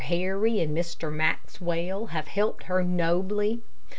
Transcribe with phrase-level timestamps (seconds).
[0.05, 1.13] Harry and Mr.
[1.13, 3.61] Maxwell have helped her nobly.